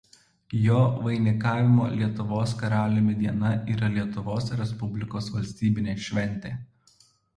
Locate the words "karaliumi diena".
2.61-3.51